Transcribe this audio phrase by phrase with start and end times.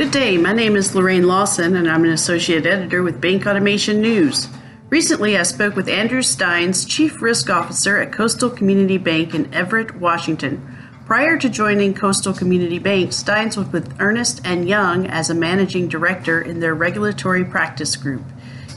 [0.00, 0.38] Good day.
[0.38, 4.48] My name is Lorraine Lawson, and I'm an associate editor with Bank Automation News.
[4.88, 9.96] Recently, I spoke with Andrew Stines, Chief Risk Officer at Coastal Community Bank in Everett,
[9.96, 10.66] Washington.
[11.04, 15.86] Prior to joining Coastal Community Bank, Stines was with Ernst and Young as a managing
[15.86, 18.24] director in their regulatory practice group.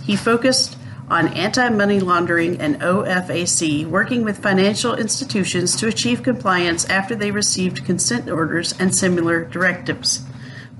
[0.03, 0.75] He focused
[1.09, 7.31] on anti money laundering and OFAC, working with financial institutions to achieve compliance after they
[7.31, 10.25] received consent orders and similar directives.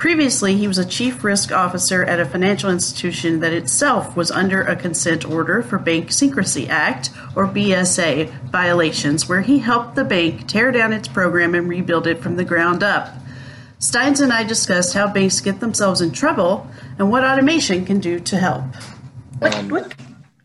[0.03, 4.61] Previously, he was a chief risk officer at a financial institution that itself was under
[4.61, 10.45] a consent order for Bank Secrecy Act, or BSA, violations, where he helped the bank
[10.45, 13.15] tear down its program and rebuild it from the ground up.
[13.79, 16.67] Stines and I discussed how banks get themselves in trouble
[16.99, 18.65] and what automation can do to help.
[19.39, 19.95] What, um, what,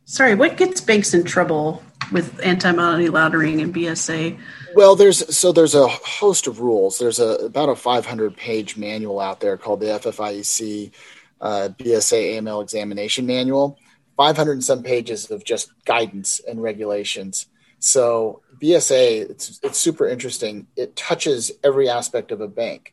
[0.04, 4.38] sorry, what gets banks in trouble with anti-money laundering and BSA?
[4.74, 6.98] Well, there's so there's a host of rules.
[6.98, 10.92] There's a about a 500 page manual out there called the FFIEC
[11.40, 13.78] uh, BSA AML examination manual.
[14.16, 17.46] 500 and some pages of just guidance and regulations.
[17.78, 20.66] So BSA, it's it's super interesting.
[20.76, 22.92] It touches every aspect of a bank.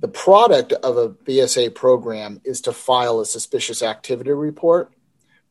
[0.00, 4.92] The product of a BSA program is to file a suspicious activity report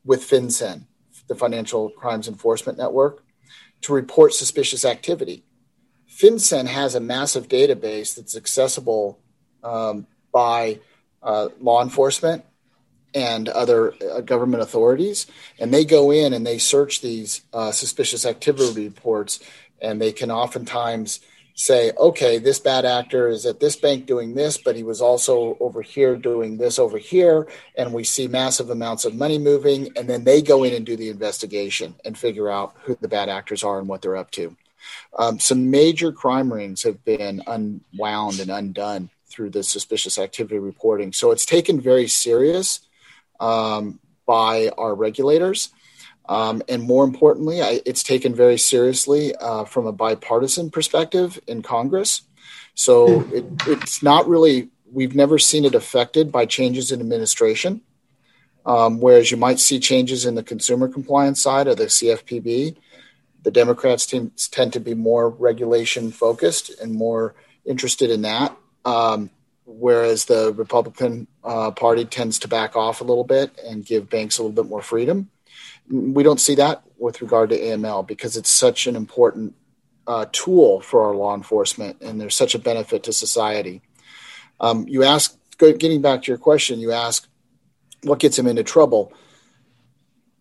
[0.04, 0.86] with FinCEN,
[1.30, 3.22] the Financial Crimes Enforcement Network,
[3.82, 5.44] to report suspicious activity.
[6.10, 9.20] FinCEN has a massive database that's accessible
[9.62, 10.80] um, by
[11.22, 12.44] uh, law enforcement
[13.14, 15.26] and other uh, government authorities,
[15.60, 19.38] and they go in and they search these uh, suspicious activity reports,
[19.80, 21.20] and they can oftentimes
[21.60, 25.58] say, okay, this bad actor is at this bank doing this, but he was also
[25.60, 27.46] over here doing this over here.
[27.76, 29.90] And we see massive amounts of money moving.
[29.94, 33.28] And then they go in and do the investigation and figure out who the bad
[33.28, 34.56] actors are and what they're up to.
[35.18, 41.12] Um, some major crime rings have been unwound and undone through the suspicious activity reporting.
[41.12, 42.80] So it's taken very serious
[43.38, 45.70] um, by our regulators.
[46.30, 51.60] Um, and more importantly, I, it's taken very seriously uh, from a bipartisan perspective in
[51.60, 52.22] Congress.
[52.74, 57.82] So it, it's not really, we've never seen it affected by changes in administration.
[58.64, 62.76] Um, whereas you might see changes in the consumer compliance side of the CFPB
[63.42, 69.30] the Democrats tend, tend to be more regulation focused and more interested in that, um,
[69.64, 74.38] whereas the Republican uh, Party tends to back off a little bit and give banks
[74.38, 75.30] a little bit more freedom.
[75.90, 79.54] We don't see that with regard to AML because it's such an important
[80.06, 83.82] uh, tool for our law enforcement and there's such a benefit to society.
[84.60, 87.28] Um, you ask, getting back to your question, you ask
[88.02, 89.12] what gets them into trouble.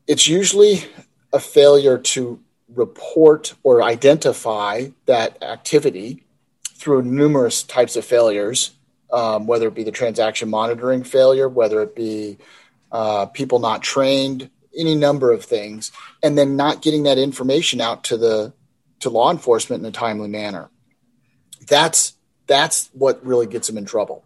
[0.07, 0.85] It's usually
[1.33, 2.39] a failure to
[2.73, 6.23] report or identify that activity
[6.73, 8.71] through numerous types of failures,
[9.11, 12.37] um, whether it be the transaction monitoring failure, whether it be
[12.91, 15.91] uh, people not trained, any number of things,
[16.21, 18.53] and then not getting that information out to the
[18.99, 20.69] to law enforcement in a timely manner.
[21.67, 22.13] That's
[22.47, 24.25] that's what really gets them in trouble.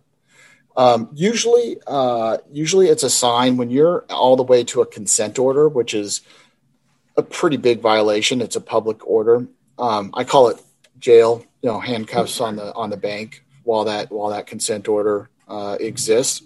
[0.76, 5.38] Um, usually, uh, usually it's a sign when you're all the way to a consent
[5.38, 6.22] order, which is
[7.16, 8.42] a pretty big violation.
[8.42, 9.48] It's a public order.
[9.78, 10.60] Um, I call it
[11.00, 11.46] jail.
[11.62, 15.78] You know, handcuffs on the on the bank while that while that consent order uh,
[15.80, 16.44] exists.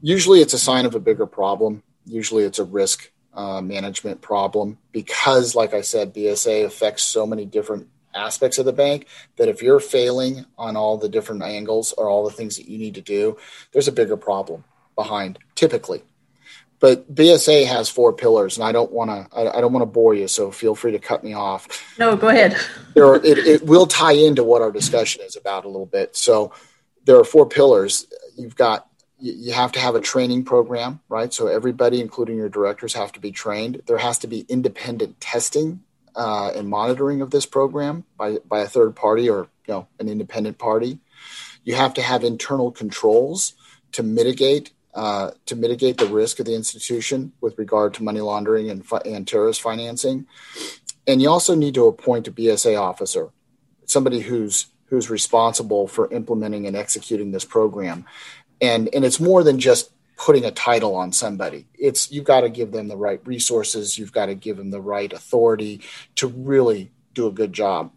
[0.00, 1.82] Usually, it's a sign of a bigger problem.
[2.06, 7.44] Usually, it's a risk uh, management problem because, like I said, BSA affects so many
[7.44, 9.06] different aspects of the bank
[9.36, 12.76] that if you're failing on all the different angles or all the things that you
[12.76, 13.36] need to do,
[13.72, 14.64] there's a bigger problem
[14.96, 16.02] behind typically
[16.80, 19.86] but BSA has four pillars, and I don't want to I, I, don't want to
[19.86, 21.68] bore you, so feel free to cut me off.
[21.98, 22.56] No, go ahead.
[22.94, 26.16] there are, it, it will tie into what our discussion is about a little bit.
[26.16, 26.52] So
[27.04, 28.06] there are four pillars.
[28.36, 28.88] You've got
[29.20, 31.32] you have to have a training program, right?
[31.32, 33.82] So everybody, including your directors, have to be trained.
[33.86, 35.82] There has to be independent testing
[36.16, 40.08] uh, and monitoring of this program by by a third party or you know an
[40.08, 40.98] independent party.
[41.64, 43.54] You have to have internal controls
[43.92, 48.70] to mitigate uh, to mitigate the risk of the institution with regard to money laundering
[48.70, 50.26] and, and terrorist financing.
[51.06, 53.30] And you also need to appoint a BSA officer,
[53.84, 58.04] somebody who's who's responsible for implementing and executing this program.
[58.60, 61.66] And and it's more than just putting a title on somebody.
[61.74, 64.80] It's you've got to give them the right resources, you've got to give them the
[64.80, 65.80] right authority
[66.16, 67.92] to really do a good job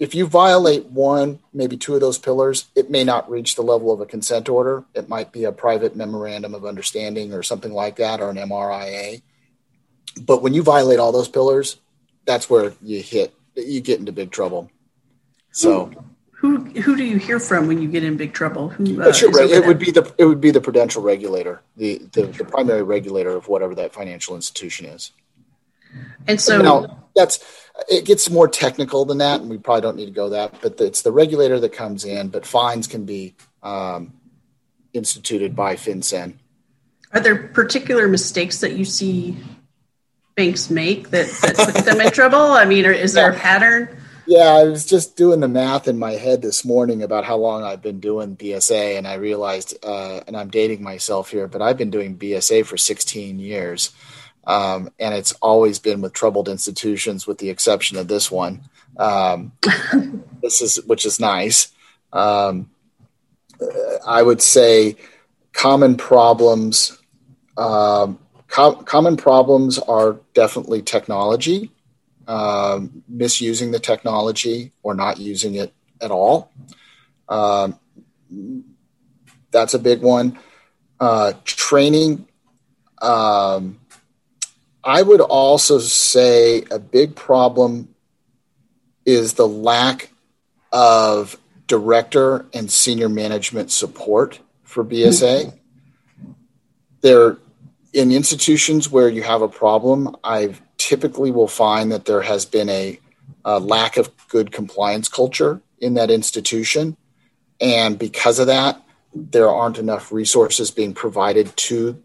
[0.00, 3.92] if you violate one, maybe two of those pillars, it may not reach the level
[3.92, 4.82] of a consent order.
[4.94, 9.20] It might be a private memorandum of understanding or something like that, or an MRIA.
[10.22, 11.76] But when you violate all those pillars,
[12.24, 14.70] that's where you hit, you get into big trouble.
[15.52, 15.98] So, hmm.
[16.40, 18.70] Who, who do you hear from when you get in big trouble?
[18.70, 19.02] Who?
[19.02, 19.50] Uh, sure, right.
[19.50, 23.36] It would be the it would be the prudential regulator, the, the the primary regulator
[23.36, 25.12] of whatever that financial institution is.
[26.26, 27.44] And so now, that's
[27.90, 30.54] it gets more technical than that, and we probably don't need to go that.
[30.62, 34.14] But it's the regulator that comes in, but fines can be um,
[34.94, 36.36] instituted by FinCEN.
[37.12, 39.36] Are there particular mistakes that you see
[40.36, 42.40] banks make that, that put them in trouble?
[42.40, 43.99] I mean, or is there a pattern?
[44.30, 47.64] Yeah, I was just doing the math in my head this morning about how long
[47.64, 51.76] I've been doing BSA, and I realized, uh, and I'm dating myself here, but I've
[51.76, 53.90] been doing BSA for 16 years.
[54.46, 58.60] Um, and it's always been with troubled institutions, with the exception of this one.
[58.98, 59.50] Um,
[60.42, 61.72] this is which is nice.
[62.12, 62.70] Um,
[64.06, 64.94] I would say
[65.52, 66.96] common problems.
[67.56, 71.72] Um, co- common problems are definitely technology,
[72.30, 76.52] um, misusing the technology or not using it at all.
[77.28, 77.76] Um,
[79.50, 80.38] that's a big one.
[81.00, 82.28] Uh, training.
[83.02, 83.80] Um,
[84.84, 87.92] I would also say a big problem
[89.04, 90.12] is the lack
[90.70, 91.36] of
[91.66, 95.58] director and senior management support for BSA.
[97.00, 97.38] There,
[97.92, 102.70] in institutions where you have a problem, I typically will find that there has been
[102.70, 102.98] a,
[103.44, 106.96] a lack of good compliance culture in that institution.
[107.60, 108.82] And because of that,
[109.14, 112.02] there aren't enough resources being provided to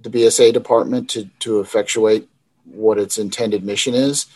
[0.00, 2.28] the BSA department to to effectuate
[2.64, 4.26] what its intended mission is.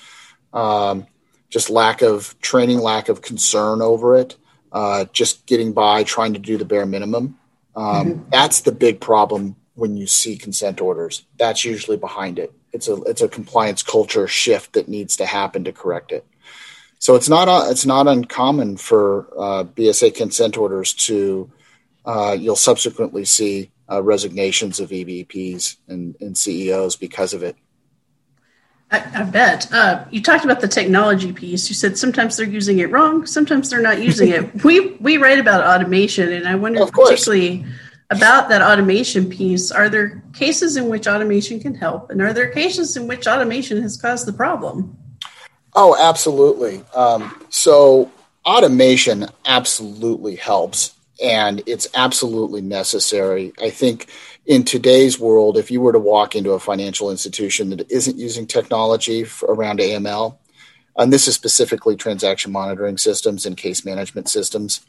[0.52, 1.06] Um,
[1.49, 4.37] just lack of training, lack of concern over it,
[4.70, 7.38] uh, just getting by, trying to do the bare minimum.
[7.75, 8.31] Um, mm-hmm.
[8.31, 11.25] That's the big problem when you see consent orders.
[11.38, 12.52] That's usually behind it.
[12.73, 16.26] It's a it's a compliance culture shift that needs to happen to correct it.
[16.99, 21.50] So it's not uh, it's not uncommon for uh, BSA consent orders to
[22.05, 27.56] uh, you'll subsequently see uh, resignations of EVPs and, and, CEOs because of it.
[28.91, 29.70] I, I bet.
[29.73, 31.69] Uh, you talked about the technology piece.
[31.69, 34.65] You said sometimes they're using it wrong, sometimes they're not using it.
[34.65, 37.65] we we write about automation, and I wonder particularly
[38.10, 39.70] about that automation piece.
[39.70, 43.82] Are there cases in which automation can help, and are there cases in which automation
[43.82, 44.96] has caused the problem?
[45.75, 46.82] Oh, absolutely.
[46.94, 48.10] Um, so
[48.44, 53.52] automation absolutely helps and it's absolutely necessary.
[53.60, 54.08] I think
[54.46, 58.46] in today's world, if you were to walk into a financial institution that isn't using
[58.46, 60.37] technology around AML,
[60.96, 64.81] and this is specifically transaction monitoring systems and case management systems,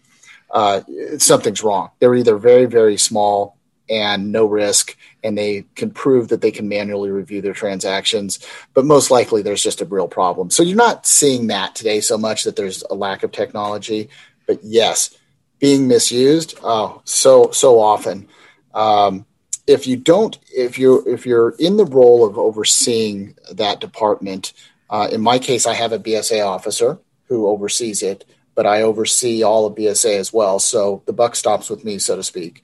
[0.52, 0.82] uh,
[1.18, 1.92] something's wrong.
[2.00, 3.58] They're either very, very small
[3.90, 8.40] and no risk, and they can prove that they can manually review their transactions,
[8.76, 10.52] but most likely there's just a real problem.
[10.52, 14.10] So you're not seeing that today so much that there's a lack of technology,
[14.46, 15.18] but yes,
[15.60, 18.28] being misused oh so so often
[18.74, 19.26] um,
[19.68, 24.54] if you don't if you if you're in the role of overseeing that department
[24.90, 28.26] uh, in my case i have a bsa officer who oversees it
[28.60, 32.18] but i oversee all of bsa as well so the buck stops with me so
[32.18, 32.62] to speak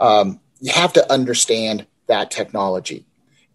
[0.00, 3.04] um, you have to understand that technology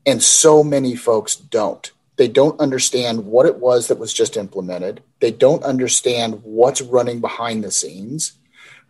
[0.05, 5.01] and so many folks don't they don't understand what it was that was just implemented
[5.19, 8.33] they don't understand what's running behind the scenes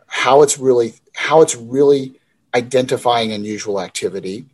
[0.06, 2.20] how it's really how it's really
[2.54, 4.46] identifying unusual activity.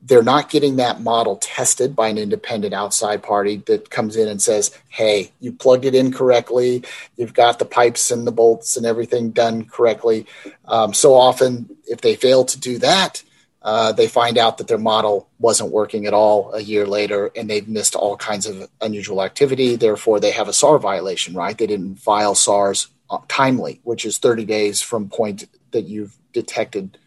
[0.00, 4.40] They're not getting that model tested by an independent outside party that comes in and
[4.40, 6.84] says, "Hey, you plugged it in correctly.
[7.16, 10.26] You've got the pipes and the bolts and everything done correctly."
[10.66, 13.22] Um, so often, if they fail to do that,
[13.62, 17.50] uh, they find out that their model wasn't working at all a year later and
[17.50, 19.76] they've missed all kinds of unusual activity.
[19.76, 21.58] Therefore, they have a SAR violation, right?
[21.58, 22.88] They didn't file SARs
[23.28, 26.98] timely, which is 30 days from point that you've detected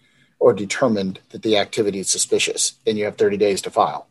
[0.41, 2.73] or determined that the activity is suspicious.
[2.83, 4.07] Then you have 30 days to file.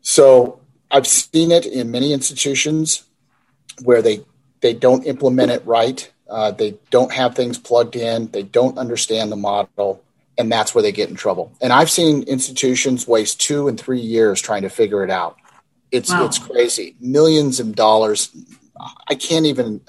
[0.00, 0.60] So
[0.92, 3.02] I've seen it in many institutions
[3.82, 4.24] where they
[4.60, 6.08] they don't implement it right.
[6.30, 8.28] Uh, they don't have things plugged in.
[8.28, 10.04] They don't understand the model,
[10.38, 11.52] and that's where they get in trouble.
[11.60, 15.36] And I've seen institutions waste two and three years trying to figure it out.
[15.90, 16.26] It's wow.
[16.26, 16.94] it's crazy.
[17.00, 18.30] Millions of dollars.
[19.08, 19.80] I can't even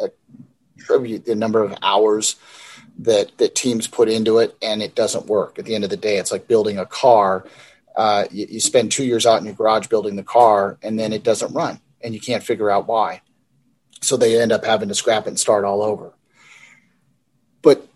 [0.80, 2.36] attribute the number of hours
[3.00, 5.60] that that teams put into it, and it doesn't work.
[5.60, 7.46] At the end of the day, it's like building a car.
[7.96, 11.14] Uh, you, you spend two years out in your garage building the car, and then
[11.14, 13.22] it doesn't run, and you can't figure out why.
[14.02, 16.14] So they end up having to scrap it and start all over.
[17.62, 17.88] But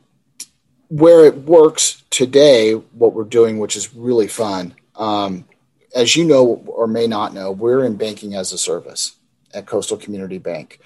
[0.89, 5.46] where it works today, what we're doing, which is really fun, um,
[5.94, 9.16] as you know or may not know, we're in banking as a service
[9.54, 10.80] at Coastal Community Bank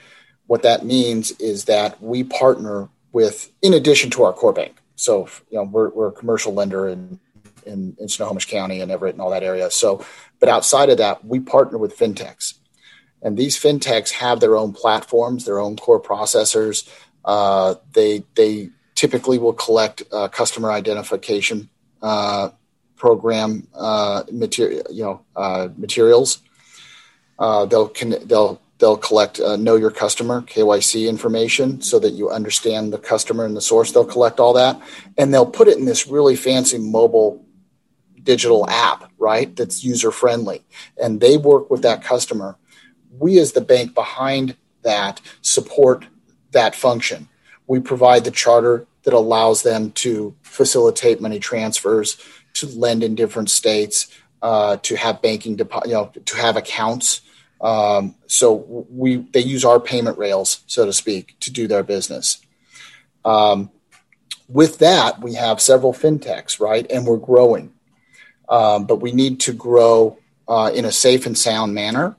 [0.47, 4.77] What that means is that we partner with, in addition to our core bank.
[4.95, 7.19] So, you know, we're, we're a commercial lender in,
[7.65, 9.71] in, in Snohomish County and Everett and all that area.
[9.71, 10.05] So,
[10.39, 12.55] but outside of that, we partner with fintechs.
[13.21, 16.89] And these fintechs have their own platforms, their own core processors.
[17.23, 21.69] Uh, they, they typically will collect uh, customer identification
[22.01, 22.49] uh,
[22.95, 26.39] program uh, material, you know, uh, materials.
[27.39, 32.29] Uh, they'll con- they'll they'll collect uh, know your customer KYC information so that you
[32.29, 33.91] understand the customer and the source.
[33.91, 34.81] They'll collect all that
[35.17, 37.45] and they'll put it in this really fancy mobile
[38.23, 39.55] digital app, right?
[39.55, 40.63] That's user friendly,
[41.01, 42.57] and they work with that customer.
[43.17, 46.05] We as the bank behind that support
[46.51, 47.29] that function.
[47.67, 52.17] We provide the charter that allows them to facilitate money transfers,
[52.53, 54.07] to lend in different states,
[54.41, 57.21] uh, to have banking, depo- you know, to have accounts.
[57.61, 62.41] Um, so we they use our payment rails, so to speak, to do their business.
[63.23, 63.69] Um,
[64.49, 67.71] with that, we have several fintechs, right, and we're growing,
[68.49, 72.17] um, but we need to grow uh, in a safe and sound manner,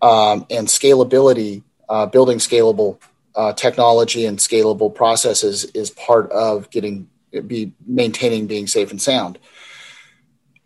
[0.00, 2.98] um, and scalability, uh, building scalable
[3.36, 7.08] uh, technology and scalable processes is part of getting
[7.46, 9.38] be maintaining being safe and sound.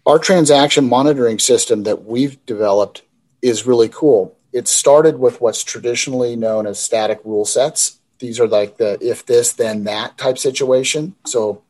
[0.06, 3.02] Our transaction monitoring system that we've developed
[3.42, 4.36] is really cool.
[4.52, 7.98] It started with what's traditionally known as static rule sets.
[8.18, 11.14] These are like the if this then that type situation.
[11.24, 11.62] So,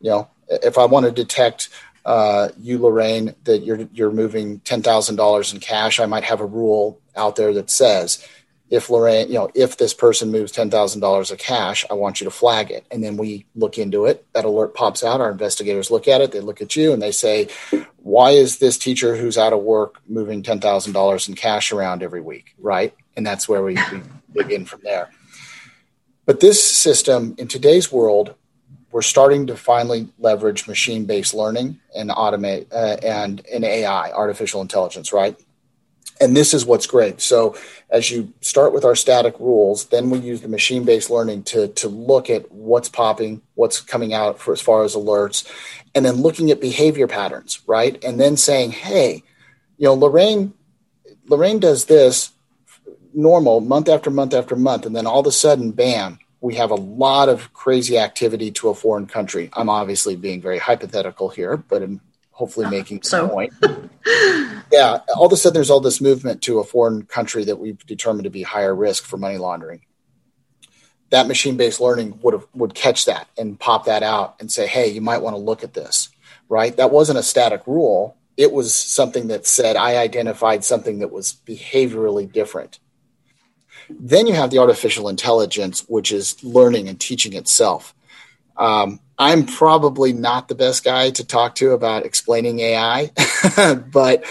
[0.00, 1.68] you know, if I want to detect
[2.04, 6.40] uh, you, Lorraine, that you're you're moving ten thousand dollars in cash, I might have
[6.40, 8.26] a rule out there that says
[8.70, 12.20] if Lorraine, you know, if this person moves ten thousand dollars of cash, I want
[12.20, 12.86] you to flag it.
[12.90, 14.24] And then we look into it.
[14.32, 15.20] That alert pops out.
[15.20, 16.30] Our investigators look at it.
[16.30, 17.48] They look at you and they say,
[17.96, 22.04] "Why is this teacher who's out of work moving ten thousand dollars in cash around
[22.04, 24.02] every week?" Right, and that's where we, we
[24.34, 25.10] dig in from there.
[26.24, 28.36] But this system in today's world,
[28.92, 35.12] we're starting to finally leverage machine-based learning and automate uh, and and AI, artificial intelligence.
[35.12, 35.36] Right
[36.20, 37.20] and this is what's great.
[37.20, 37.56] So
[37.90, 41.88] as you start with our static rules, then we use the machine-based learning to to
[41.88, 45.48] look at what's popping, what's coming out for as far as alerts,
[45.94, 48.02] and then looking at behavior patterns, right?
[48.04, 49.22] And then saying, hey,
[49.78, 50.52] you know, Lorraine,
[51.26, 52.32] Lorraine does this
[53.14, 56.70] normal month after month after month, and then all of a sudden, bam, we have
[56.70, 59.50] a lot of crazy activity to a foreign country.
[59.52, 62.00] I'm obviously being very hypothetical here, but in
[62.40, 63.28] hopefully making so.
[63.28, 63.52] point.
[64.72, 67.84] yeah, all of a sudden there's all this movement to a foreign country that we've
[67.84, 69.82] determined to be higher risk for money laundering.
[71.10, 74.88] That machine-based learning would have would catch that and pop that out and say, "Hey,
[74.88, 76.08] you might want to look at this."
[76.48, 76.74] Right?
[76.78, 78.16] That wasn't a static rule.
[78.38, 82.78] It was something that said I identified something that was behaviorally different.
[83.90, 87.94] Then you have the artificial intelligence, which is learning and teaching itself.
[88.56, 93.10] Um, I'm probably not the best guy to talk to about explaining AI,
[93.92, 94.24] but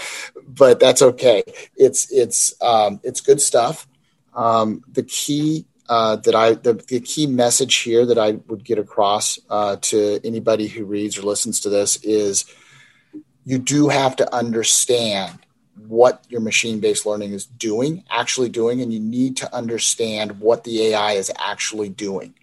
[0.48, 1.44] but that's okay.
[1.76, 3.86] It's it's um, it's good stuff.
[4.34, 8.80] Um, the key uh, that I the, the, key message here that I would get
[8.80, 12.44] across uh, to anybody who reads or listens to this is
[13.44, 15.38] you do have to understand
[15.86, 20.64] what your machine based learning is doing, actually doing, and you need to understand what
[20.64, 22.34] the AI is actually doing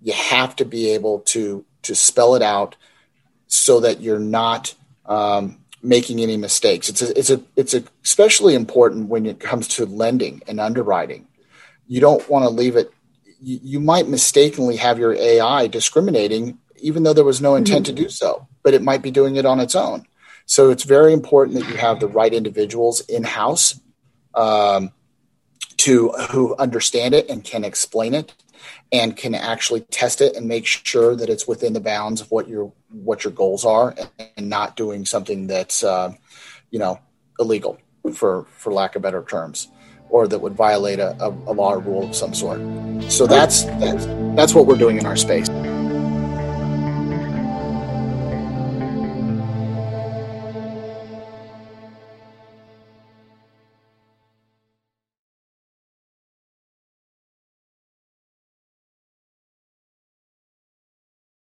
[0.00, 2.76] you have to be able to to spell it out
[3.46, 4.74] so that you're not
[5.06, 6.88] um, making any mistakes.
[6.88, 11.26] It's a, it's a it's especially important when it comes to lending and underwriting.
[11.86, 12.92] You don't want to leave it.
[13.40, 17.96] You, you, might mistakenly have your AI discriminating, even though there was no intent mm-hmm.
[17.96, 20.06] to do so, but it might be doing it on its own.
[20.44, 23.78] So it's very important that you have the right individuals in house
[24.34, 24.92] um,
[25.78, 28.34] to who understand it and can explain it
[28.92, 32.48] and can actually test it and make sure that it's within the bounds of what
[32.48, 33.94] your what your goals are
[34.36, 36.12] and not doing something that's uh,
[36.70, 36.98] you know
[37.38, 37.78] illegal
[38.14, 39.68] for for lack of better terms
[40.10, 42.58] or that would violate a, a, law or rule of some sort.
[43.10, 45.48] So that's that's that's what we're doing in our space